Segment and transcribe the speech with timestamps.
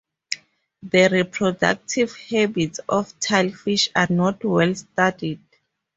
[0.81, 5.41] The reproductive habits of tilefish are not well studied.